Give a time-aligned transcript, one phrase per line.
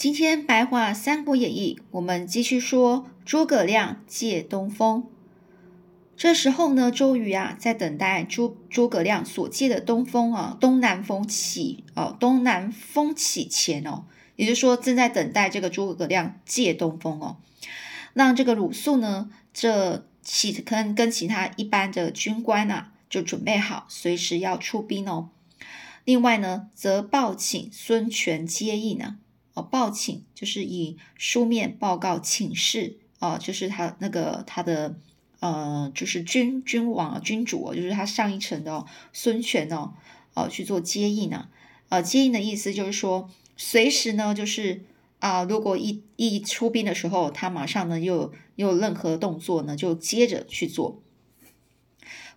[0.00, 5.06] 今天白话《三国演义》，我们继续说诸葛亮借东风。
[6.16, 14.04] 这时候呢，周瑜啊，在等待诸诸葛亮所借的东风啊，东南风起哦，东南风起前哦，
[14.36, 17.36] 也就是说，正在等待这个诸葛亮借东风哦，
[18.14, 25.28] 让这个鲁肃呢，这其跟跟其他一般的军官啊，就准备好，随时要出兵哦。
[26.06, 29.18] 另外呢，则报请孙权接应呢。
[29.62, 34.96] 报请就是以书面报告请示哦，就是他那个他的
[35.40, 39.94] 呃，就是君君王君主哦，就是他上一层的孙权哦，
[40.34, 41.48] 哦去做接应呢。
[41.88, 44.84] 呃，接应的意思就是说，随时呢，就是
[45.18, 51.02] 啊，如果一一出兵的时候，他马上呢又又有任何动作呢，就接着去做。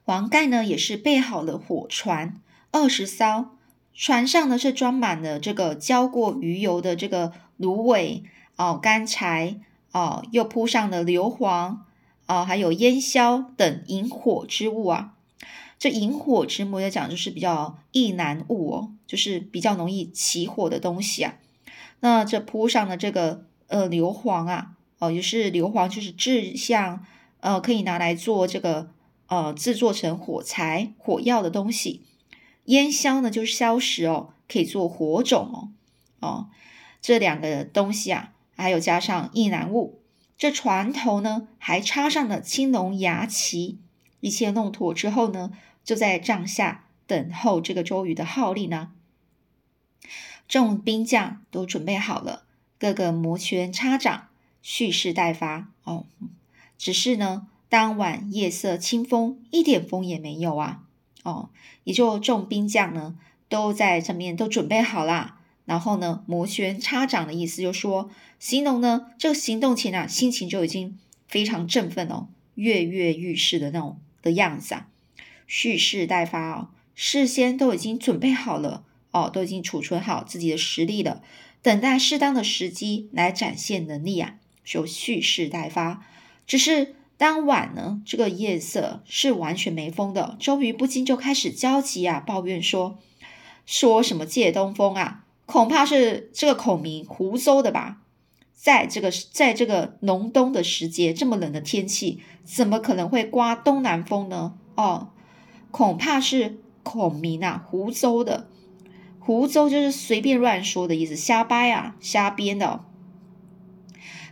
[0.04, 3.53] 黄盖呢也是备好了火船二十艘。
[3.94, 8.24] 船上呢是装满了这个浇过鱼油的这个芦苇
[8.56, 9.60] 哦、干柴
[9.92, 11.78] 哦，又铺上了硫磺
[12.28, 15.14] 哦，还有烟硝等引火之物啊。
[15.80, 21.36] 这引火之物来讲，就是比较易燃物哦，就是比较容易起火的东西啊。
[22.00, 27.06] 那这铺上的这个呃硫磺啊，哦，也是硫磺，就是制像
[27.42, 28.90] 呃可以拿来做这个
[29.28, 32.02] 呃制作成火柴、火药的东西。
[32.66, 35.72] 烟硝呢，就是硝石哦，可以做火种哦。
[36.20, 36.50] 哦，
[37.02, 40.02] 这两个东西啊，还有加上易燃物，
[40.38, 43.80] 这船头呢还插上了青龙牙旗。
[44.22, 45.52] 一切弄妥之后呢，
[45.84, 48.94] 就在帐下等候这个周瑜的号令呢。
[50.48, 52.46] 众兵将都准备好了，
[52.80, 54.30] 个个摩拳擦掌，
[54.62, 56.06] 蓄势待发哦。
[56.78, 60.84] 只是呢，当晚夜色清风，一点风也没有啊。
[61.24, 61.50] 哦，
[61.86, 63.16] 也就众兵将呢，
[63.50, 65.40] 都在这面都准备好啦。
[65.66, 74.88] 然后呢，摩拳擦掌的意思，就说形容呢，这个行动前啊，心情就已经非常振奋哦，跃跃欲试的那种的样子啊，
[75.48, 81.24] 蓄势待发哦，事先都已经准备好了哦，都已经储存好自己的实力了，
[81.62, 86.06] 等待适当的时机来展现能力啊，就蓄势待发，
[86.46, 86.96] 只是。
[87.18, 90.36] 当晚呢，这个夜色是完全没风的。
[90.40, 92.98] 周瑜不禁就开始焦急啊，抱怨说
[93.66, 95.24] ：“说什么借东风啊？
[95.46, 98.02] 恐怕是这个孔明胡诌的吧？
[98.54, 104.54] 在这个在这个隆冬的时节，这么冷的天气，怎么可能会刮东南风呢？
[104.76, 105.10] 哦，
[105.70, 108.48] 恐怕是孔明啊胡诌的。
[109.20, 112.86] 胡诌就是随便乱说的意思，瞎掰啊，瞎编的。”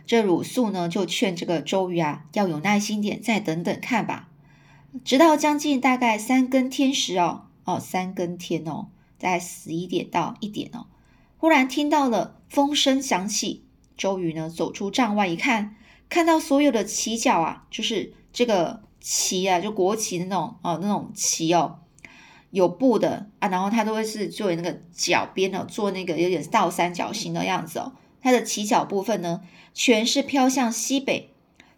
[0.06, 4.28] 这鲁肃呢，就劝这个周瑜啊，要有耐心点，再等等看吧。
[5.04, 10.86] 直到将近大概三更天时哦，哦，三更天哦，在十一点到一点哦，
[11.38, 13.64] 忽然听到了风声响起。
[13.96, 15.76] 周瑜呢，走出帐外一看，
[16.08, 21.78] 看到所有的旗角啊，就是这个旗啊，就国旗的那种哦，那种旗哦，
[22.50, 27.92] 有布的啊，然后它都会是作为那个角边哦，做那个有点倒三角形的样子哦。
[28.22, 29.42] 它的起角部分呢，
[29.74, 31.28] 全是飘向西北。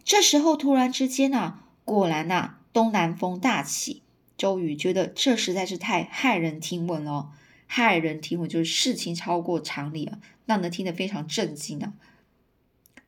[0.03, 4.03] 这时候突然之间啊，果然呐，东南风大起。
[4.37, 7.31] 周瑜觉得这实在是太骇人听闻了，
[7.69, 11.93] 骇人听闻就是事情超过常理啊，让人听得非常震惊啊。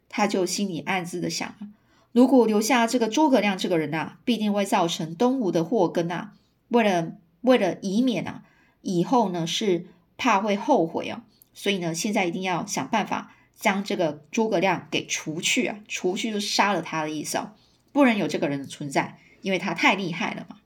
[0.09, 1.67] 他就心里暗自的想啊，
[2.13, 6.33] 如果留下这个诸葛亮这个人啊，必定会造成东吴的祸根啊。
[6.69, 7.11] 为了
[7.41, 8.43] 为了以免啊，
[8.81, 9.85] 以后呢是
[10.17, 11.23] 怕会后悔啊。
[11.59, 15.79] 所以呢，现在一定要想办法将这个诸葛亮给除去啊！
[15.87, 17.55] 除去就杀了他的意思哦，
[17.91, 20.57] 不能有这个人的存在，因为他太厉害了嘛。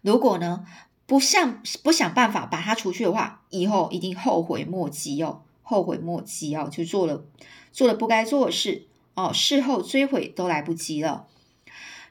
[0.00, 0.64] 如果呢
[1.04, 7.26] 不想不想办法把他除去的话，以后一定后悔莫及哦，后悔莫及哦，就做了
[7.72, 11.26] 做了不该做的事哦，事后追悔都来不及了。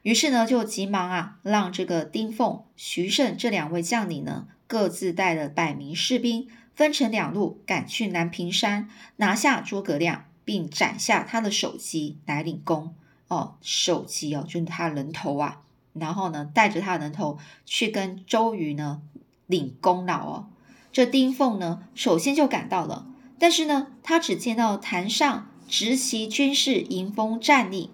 [0.04, 6.48] 于是呢，就急忙啊，让这个丁奉、徐盛这两位将领呢，各自带了百名士兵。
[6.76, 12.94] 分成两路赶去南屏山，拿下诸葛亮，并斩下他的首级来领功。
[13.28, 15.62] 哦，首级哦，就是他人头啊。
[15.94, 19.02] 然后呢，带着他的人头去跟周瑜呢
[19.48, 20.48] 领功劳哦。
[20.92, 23.08] 这丁奉呢，首先就赶到了，
[23.40, 27.90] 但是呢，他只见到坛上执旗军士迎风站立。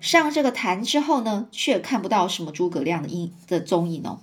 [0.00, 4.20] 上这个坛之后呢，却看不到什么诸葛亮的影的踪影哦。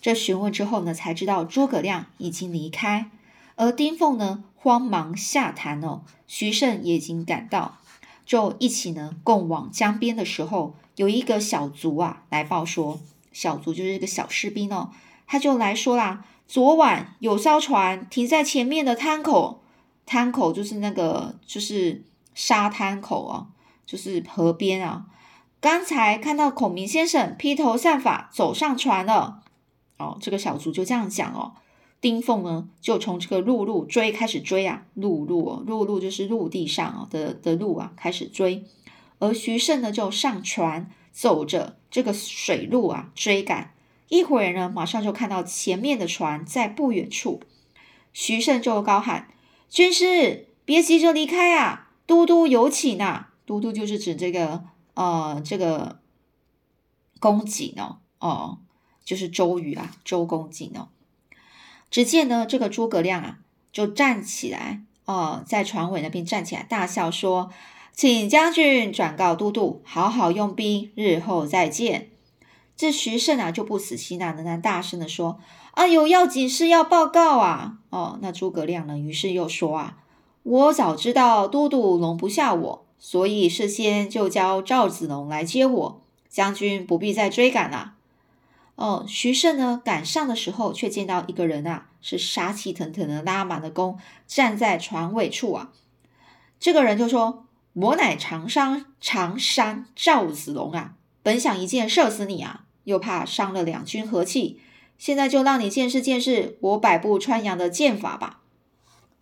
[0.00, 3.10] 这询问之后呢，才知道诸葛亮已经离开。
[3.56, 6.02] 而丁奉呢，慌忙下坛哦。
[6.26, 7.78] 徐盛也已经赶到，
[8.26, 13.00] 就一起呢，共往江边的时候，有一个小卒啊来报说，
[13.32, 14.90] 小卒就是一个小士兵哦，
[15.26, 19.62] 他就来说啦，昨晚有艘船停在前面的滩口，
[20.06, 22.04] 滩口就是那个就是
[22.34, 23.46] 沙滩口啊，
[23.86, 25.06] 就是河边啊。
[25.60, 29.42] 刚才看到孔明先生披头散发走上船了。
[29.98, 31.54] 哦，这个小卒就这样讲哦。
[32.00, 38.64] 丁凤呢，就从这个陆路追开始追啊，陆路哦，陆路就是陆地上啊的的路啊，开始追。
[39.18, 43.72] 而徐盛呢，就上船，走着这个水路啊追赶。
[44.08, 47.40] 一会儿呢，马上就看到前面的船在不远处。
[48.12, 49.28] 徐盛就高喊
[49.70, 54.64] ：“军师，别急着离开啊，都督有请呐！”都督就是指这个
[54.94, 56.00] 呃，这个
[57.18, 58.58] 公瑾哦，哦，
[59.04, 60.88] 就是周瑜啊，周公瑾哦。
[61.94, 63.38] 只见呢，这个诸葛亮啊，
[63.72, 67.50] 就站起来哦，在船尾那边站起来，大笑说
[67.94, 72.10] ：“请将军转告都督，好好用兵，日后再见。”
[72.76, 75.38] 这徐盛啊就不死心啊，仍然大声的说
[75.74, 79.98] ：“啊，有要紧事要报告啊！”哦，那诸葛亮呢，于是又说：“啊，
[80.42, 86.02] 我早知道都督容不下我，所以事先就叫赵子龙来接我。
[86.28, 87.92] 将军不必再追赶了。”
[88.76, 95.72] 哦，徐盛呢赶上的时候，却见到一个人啊，是杀气腾腾的拉满了弓，站在船尾处啊。
[96.58, 104.60] 这个人就说：“我乃长山长山赵子龙啊，本想一箭射死你啊。”又怕伤了两军和气，
[104.98, 108.40] 现在就让你见识见识我百步穿杨的剑法吧。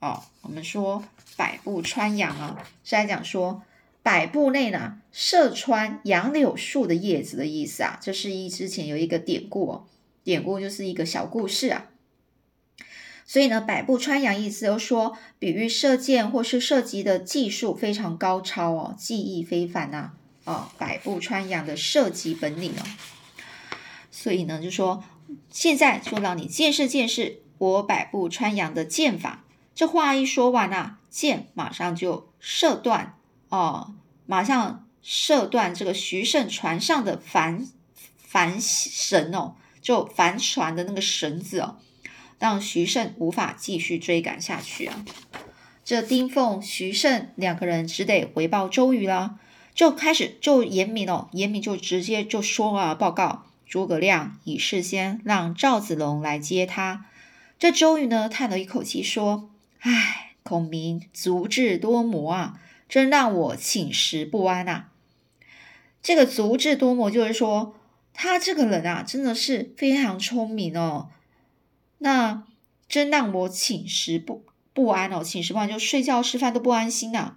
[0.00, 1.04] 哦，我们说
[1.36, 3.62] 百步穿杨啊，是在讲说
[4.02, 7.98] 百步内呢射穿杨柳树的叶子的意思啊。
[8.00, 9.84] 这是一之前有一个典故哦，
[10.24, 11.86] 典故就是一个小故事啊。
[13.24, 20.12] 所以呢，百步穿杨意思就说比喻射箭或是射击的技术非常高超哦，技艺非凡呐。
[20.44, 22.82] 哦，百步穿杨的射击本领哦。
[24.10, 25.04] 所以呢，就说
[25.50, 29.44] 现在就让你见识见识我百步穿杨的剑法。
[29.74, 33.16] 这话一说完啊，箭马上就射断
[33.52, 33.92] 哦，
[34.24, 37.68] 马上射断这个徐盛船上的帆
[38.16, 41.76] 帆绳哦，就帆船的那个绳子哦，
[42.38, 45.04] 让徐盛无法继续追赶下去啊。
[45.84, 49.38] 这丁奉、徐盛两个人只得回报周瑜了，
[49.74, 53.44] 就开始就严明哦，严明就直接就说啊，报告。
[53.66, 57.04] 诸葛亮已事先让赵子龙来接他。
[57.58, 59.50] 这周瑜呢，叹了一口气说
[59.80, 62.60] ：“唉，孔明足智多谋啊，
[62.92, 64.88] 真让我寝食不安呐。”
[66.02, 67.74] 这个足智多谋就是说，
[68.12, 71.08] 他这个人啊，真的是非常聪明哦。
[71.96, 72.42] 那
[72.86, 74.44] 真让我寝食不
[74.74, 77.36] 不安哦，寝食不安就睡觉吃饭都不安心呐。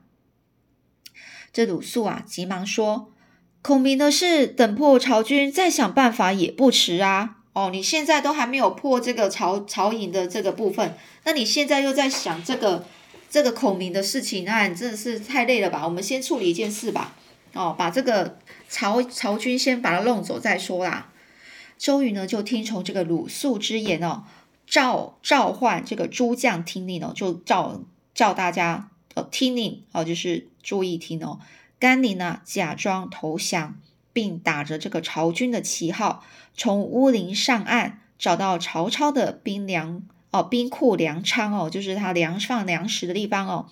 [1.53, 3.13] 这鲁肃啊，急忙说。
[3.61, 7.37] 孔明的事，等破曹军再想办法也不迟啊！
[7.53, 12.85] 哦，你现在都还没有破这个曹曹营的这个部分，那你现在又在想这个
[13.35, 15.83] 这个孔明的事情，那真的是太累了吧？
[15.83, 17.13] 我们先处理一件事吧。
[17.51, 18.39] 哦，把这个
[18.69, 21.11] 曹曹军先把他弄走再说啦。
[21.77, 24.23] 周瑜呢，就听从这个鲁肃之言哦，
[24.65, 27.83] 召召唤这个诸将听令哦，就召
[28.13, 31.39] 叫大家呃听令哦，就是注意听哦。
[31.77, 33.75] 甘宁呢，假装投降，
[34.13, 36.23] 并打着这个曹军的旗号，
[36.55, 40.03] 从乌林上岸，找到曹操的兵粮
[40.35, 43.69] 哦，兵库粮仓哦，就是他粮放粮食的地方哦。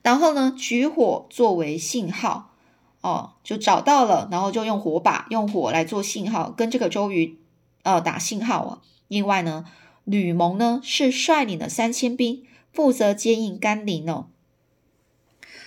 [0.00, 2.54] 然后呢，举火作为信号
[3.02, 7.36] 哦，就找到了，然后就用火把，用火来做信号，跟这个周瑜
[7.82, 8.78] 呃打信号啊。
[9.08, 9.66] 另外呢，
[10.04, 14.28] 吕蒙呢是率领了三千兵，负责接应甘宁哦。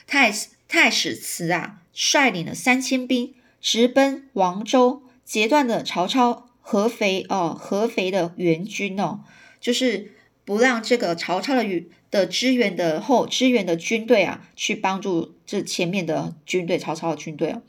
[0.08, 0.34] 太
[0.68, 9.20] 太史慈啊，率领了三千兵直奔王州，截断了曹操合肥哦合肥的援军哦，
[9.60, 10.14] 就是
[10.46, 17.62] 不让这个曹操的与的支援的后支援的军队啊，去帮助这前面的军队曹操的军队哦。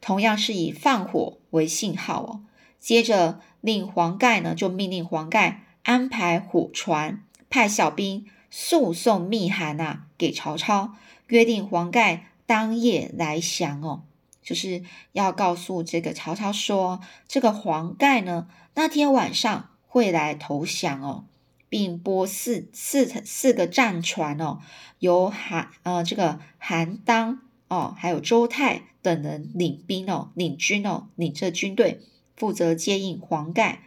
[0.00, 2.40] 同样是以放火为信号哦，
[2.78, 10.94] 接着令黄盖呢，就命令黄盖安排火船，派小兵速送密函啊给曹操，
[11.28, 12.32] 约定黄盖。
[12.48, 14.04] 当夜来降哦，
[14.40, 18.46] 就是要告诉这个曹操说，这个黄盖呢，
[18.76, 21.24] 那天晚上会来投降哦，
[21.68, 24.60] 并拨四四四个战船哦，
[24.98, 32.00] 由韩呃这个韩当哦，还有周泰等人领兵哦，领军哦，领着军队
[32.36, 33.82] 负责接应黄盖。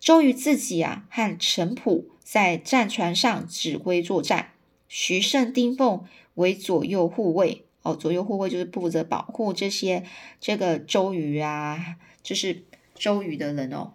[0.00, 4.50] 周瑜自己啊和陈普在战船上指挥作战，
[4.88, 7.66] 徐盛、丁奉为左右护卫。
[7.82, 10.04] 哦，左右护卫就是负责保护这些
[10.40, 12.64] 这个周瑜啊，就是
[12.94, 13.94] 周瑜的人哦。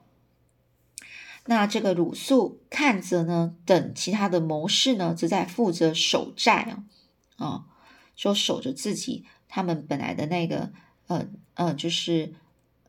[1.50, 6.54] 那这个鲁肃看着呢，等其他的谋士呢，则在负责守寨
[7.38, 7.66] 啊，啊，
[8.16, 10.72] 就守着自己他们本来的那个
[11.08, 12.34] 呃呃，就是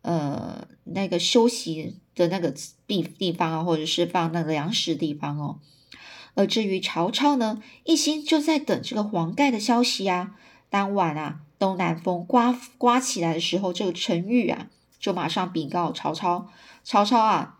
[0.02, 2.52] 呃那个休息的那个
[2.88, 5.60] 地地方啊，或者是放那个粮食地方哦。
[6.34, 10.34] 而至于曹操呢，一心就在等这个黄盖的消息啊。
[10.68, 16.50] 当晚啊，东南风刮刮起来的时候，这个陈玉啊，就马上禀告曹操。
[16.82, 17.57] 曹操啊。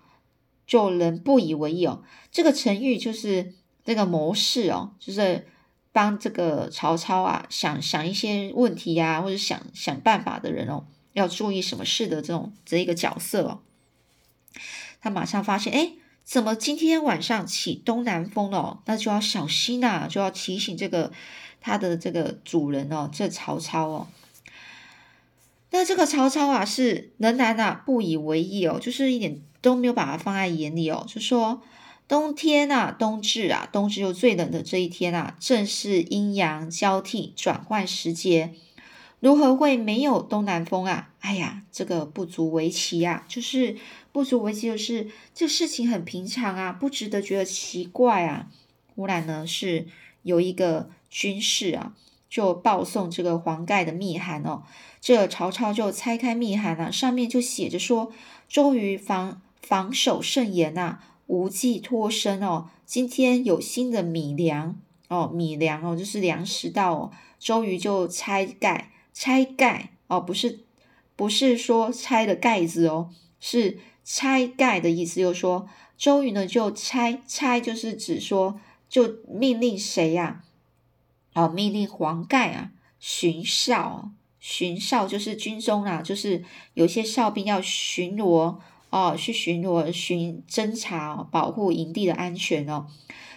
[0.69, 5.49] 就人不以为意哦，这个成语就是这个谋士哦，就是
[5.93, 10.85] 帮这个曹操啊想想一些问题呀，或者想想办法的人哦，
[11.15, 13.63] 要注意什么事的这种这一个角色哦。
[15.01, 18.83] 他马上发现，哎，怎么今天晚上起东南风了？
[18.85, 21.11] 那就要小心呐，就要提醒这个
[21.63, 24.09] 他的这个主人哦，这曹操哦。
[25.79, 29.41] 那这个曹操啊，是仍然啊不以为意哦，就是一点。
[29.61, 31.61] 都没有把它放在眼里哦，就说
[32.07, 38.55] 冬天啊，冬至啊，冬至又最冷的这一天啊，正是阴阳交替转换时节，
[39.19, 41.11] 如何会没有东南风啊？
[41.19, 43.77] 哎呀，这个不足为奇啊，就是
[44.13, 48.49] 不足为奇，就是这事情很平常啊，不值得觉得奇怪啊。
[48.95, 49.89] 忽然呢，是
[50.23, 51.97] 有一个军士啊，
[52.29, 54.63] 就报送这个黄盖的密函哦，
[55.01, 58.13] 这曹操就拆开密函啊，上面就写着说，
[58.49, 59.41] 周瑜防。
[59.61, 62.71] 防守甚严呐，无计脱身哦。
[62.87, 67.11] 今天有新的米粮哦，米粮哦，就是粮食到哦。
[67.39, 70.61] 周瑜就拆盖，拆盖哦，不是
[71.17, 75.21] 不是说拆的盖子哦，是拆盖的意思。
[75.21, 75.69] 又说
[75.99, 78.59] 周瑜呢，就拆拆，就是指说，
[78.89, 80.45] 就命令谁呀？
[81.39, 88.59] 哦，命令黄盖啊，巡哨，巡哨就是军中啊，就是有些哨兵要巡逻。
[88.91, 92.87] 哦，去巡逻、巡侦查、保护营地的安全哦。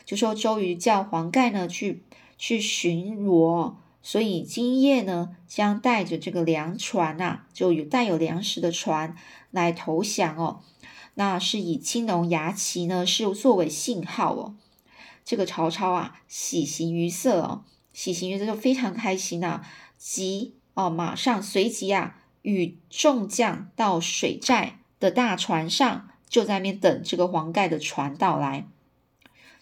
[0.06, 2.04] 就说周瑜叫黄盖呢去
[2.38, 9.14] 去巡逻，所以今夜呢将带着这个粮船呐，就有带有粮食的船
[9.50, 10.62] 来投降哦。
[11.16, 14.56] 那是以青龙牙旗呢是作为信号哦。
[15.26, 19.62] 这个曹操啊喜形于色哦，喜形于色就非常开心呐，
[19.98, 24.78] 即哦马上随即啊与众将到水寨。
[25.02, 28.68] 的大船上就在那边等这个黄盖的船到来。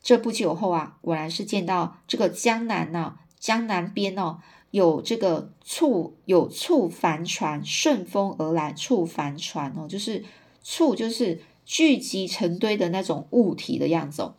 [0.04, 4.40] 这不久后啊，果然是见到这个江南呢，江南边哦，
[4.72, 8.74] 有这个簇有簇帆船顺风而来。
[8.74, 10.26] 簇帆船哦，就是
[10.62, 14.36] 簇就是聚集成堆的那种物体的样子哦。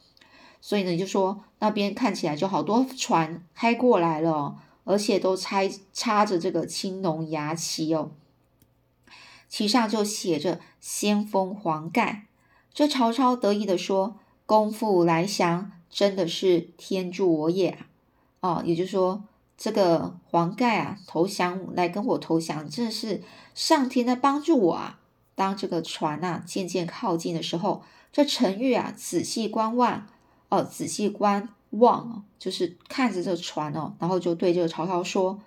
[0.60, 5.60] 所以呢，就说那边看起来就好多船开过来了，而且都插
[5.92, 8.10] 插着这个青龙牙旗哦。
[9.48, 12.26] 旗上就写着“先锋黄盖”，
[12.72, 17.86] 这曹操得意地说：“功夫来降，真的是天助我也啊！”
[18.40, 19.24] 哦，也就是说，
[19.58, 23.22] 这个黄盖啊，投降来跟我投降，真的是
[23.54, 25.00] 上天在帮助我啊！
[25.34, 30.06] 当这个船啊渐渐靠近的时候，这陈玉啊仔细观望，
[30.50, 35.40] 哦，仔细观望，就是看着这船哦，然后就对这个曹操说：“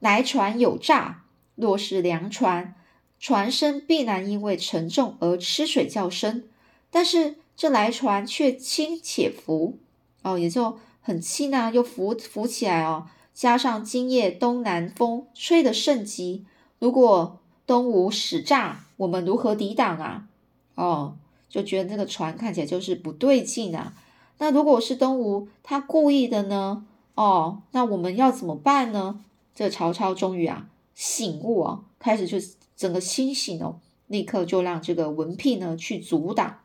[0.00, 1.22] 来船有诈，
[1.54, 2.74] 若是良船。”
[3.18, 6.50] 船身必然因为沉重而吃水较深，
[6.90, 9.78] 但是这来船却轻且浮，
[10.22, 13.06] 哦，也就很轻啊，又浮浮起来哦。
[13.32, 16.44] 加上今夜东南风吹得甚急，
[16.78, 20.28] 如果东吴使诈，我们如何抵挡啊？
[20.74, 21.16] 哦，
[21.48, 23.94] 就觉得这个船看起来就是不对劲啊。
[24.38, 26.84] 那如果是东吴他故意的呢？
[27.14, 29.24] 哦，那我们要怎么办呢？
[29.54, 32.38] 这曹操终于啊醒悟啊，开始就。
[32.76, 36.58] 整个清醒哦，立刻就让这个文聘呢去阻挡，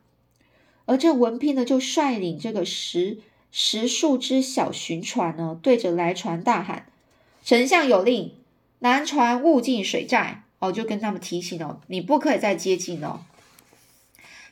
[0.84, 3.18] 而这文聘呢就率领这个十
[3.50, 6.84] 十数只小巡船呢，对着来船大喊
[7.42, 8.34] ：“丞相有令，
[8.80, 13.20] 南船勿进水寨。”哦，就跟他们提醒哦，你不可以再接近哦。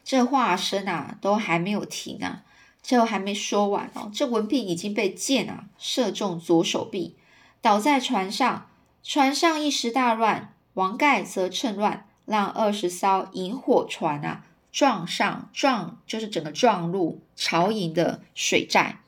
[0.03, 2.43] 这话声啊都还没有停啊，
[2.83, 7.17] 这还没说完哦，这文聘已经被箭啊射中左手臂，
[7.61, 8.69] 倒在船上，
[9.03, 10.55] 船上一时大乱。
[10.75, 19.01] 王盖则趁乱让二十艘引火船啊撞上撞，就是整个撞入曹营的水寨。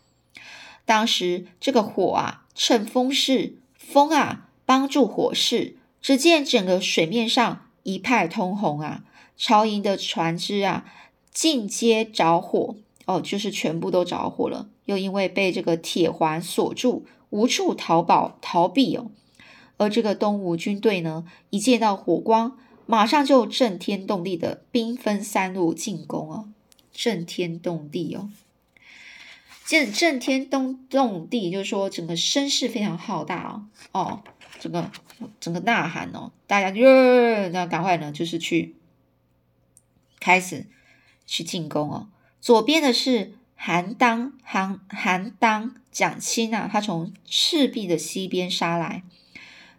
[0.85, 9.05] 当时这个火啊趁风势，风啊帮助火势，只见整个水面上一派通红啊，
[9.37, 10.85] 曹营的船只啊
[11.33, 12.75] 尽皆着火
[13.07, 14.69] 哦，就是全部都着火了。
[14.85, 19.11] 又因为被这个铁环锁住，无处逃跑逃避哦。
[19.79, 26.45] 而这个东吴军队呢，一见到火光，马上就震天动地的兵分三路进攻啊！
[26.93, 28.31] 震天动地哦。
[29.65, 34.23] 震震天动动地，就是说整个声势非常浩大哦哦，
[34.61, 34.91] 整个
[35.41, 36.83] 整个呐喊哦，大家就
[37.49, 38.75] 那赶快呢，就是去
[40.21, 40.67] 开始
[41.27, 42.09] 去进攻哦。
[42.43, 49.03] 左边的是韩当韩韩当蒋钦啊，他从赤壁的西边杀来；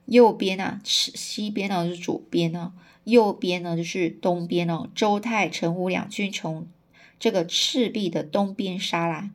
[0.06, 2.72] 右边啊，赤西边呢是左边呢，
[3.04, 4.88] 右边呢就是东边哦。
[4.96, 6.66] 周泰、陈武两军从
[7.20, 9.30] 这个赤壁的东边杀来。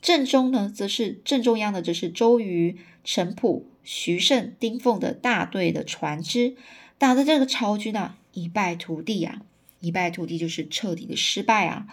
[0.00, 6.56] 正中呢，则是正中央的，则是周瑜、陈普、徐盛、丁奉的大队的船只，
[6.96, 9.42] 打的这个曹军啊一败涂地啊！
[9.80, 11.86] 一败涂地就是彻底的失败啊！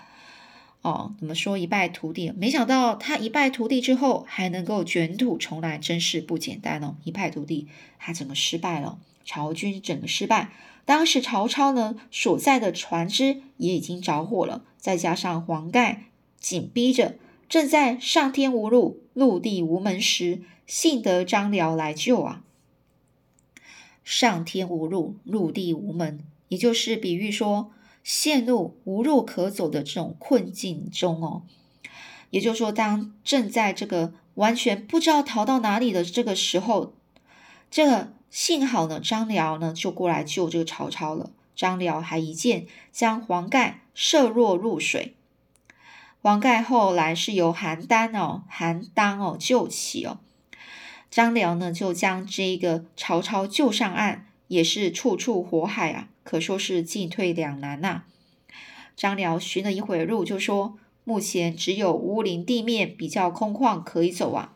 [0.81, 2.31] 哦，怎么说一败涂地？
[2.37, 6.95] 没想到他一败涂地之后还能够卷土重来，真是不简单哦！
[7.03, 7.67] 一败涂地，
[7.97, 10.53] 他整个失败了，曹军整个失败。
[10.85, 16.05] 当时曹操呢所在的船只也已经着火了，再加上黄盖
[16.39, 17.15] 紧逼着。
[17.49, 22.43] 正在上天无路，陆地无门时，幸得张辽来救啊！
[24.03, 27.71] 上天无路，陆地无门，也就是比喻说
[28.09, 31.43] 陷入无路可走的这种困境中哦。
[32.31, 36.95] 也就是说，当正在这个完全不知道逃到哪里的这个时候，
[37.69, 41.29] 这个幸好呢，张辽呢就过来救这个曹操了。
[41.55, 45.13] 张辽还一箭将黄盖射落入水。
[46.23, 50.17] 黄盖后来是由韩丹哦、韩当哦救起哦，
[51.11, 58.03] 张辽呢就将这个曹操救上岸，也是处处火海啊，可说是进退两难呐。
[58.97, 64.53] 张辽寻了一会路，就说目前只有乌林地面比较空旷可以走啊，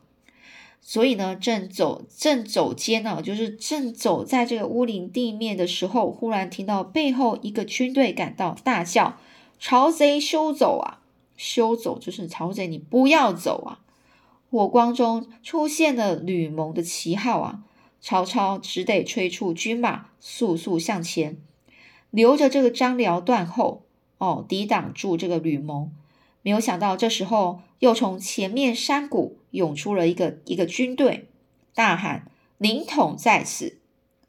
[0.81, 9.17] 所以呢正走正走间呢，就是正走在这个乌林地面的时候，忽然听到背后一个军队赶到，大叫
[9.61, 10.99] ：“曹贼休走啊！”
[11.37, 13.79] 休走，就是曹贼，你不要走啊！
[14.51, 17.63] 火光中出现了吕蒙的旗号啊！
[18.05, 21.37] 曹操只得催促军马速速向前，
[22.11, 23.85] 留着这个张辽断后
[24.17, 25.89] 哦，抵挡住这个吕蒙。
[26.41, 31.29] 没有想到，这时候又从前面山谷涌出了一个一个军队，
[31.73, 33.77] 大喊：“凌统在此！”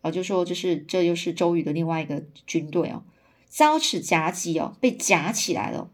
[0.03, 3.03] 哦，就说这是这又是周瑜的另外一个军队哦，
[3.49, 5.91] 遭此夹击哦，被夹起来了。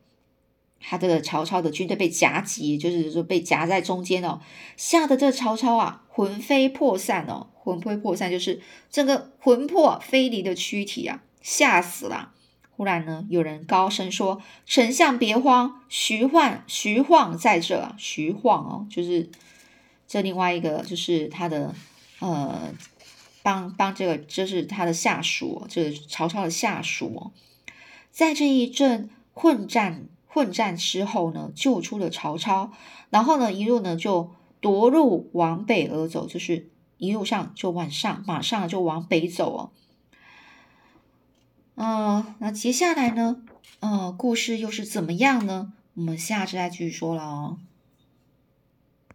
[0.83, 4.41] 他这个曹操的军队被夹击，就是说被夹在中间哦，
[4.77, 12.33] 吓得这曹操啊魂飞魄散哦，魂飞魄散就是整个魂魄飞离的躯体啊，吓死了。
[12.71, 19.31] 忽然呢，有人高声说：“丞相别慌，徐晃徐晃在这。”徐晃哦，就是
[20.09, 21.75] 这另外一个就是他的
[22.21, 22.73] 呃
[23.43, 27.33] 帮帮这个就是他的下属，这曹操的下属，
[28.11, 30.07] 在这一阵混战。
[30.33, 32.71] 混战之后呢，救出了曹操，
[33.11, 39.71] 然后呢，一路呢就夺路往北而走，就是一路上就往上，马上就往北走哦。
[41.75, 43.43] 嗯，那接下来呢，
[43.81, 45.73] 呃，故事又是怎么样呢？
[45.95, 47.59] 我们下次再继续说了哦。